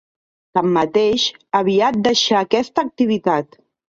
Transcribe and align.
Tanmateix, 0.57 1.25
aviat 1.59 1.99
deixà 2.07 2.39
aquesta 2.39 2.87
activitat. 2.89 3.61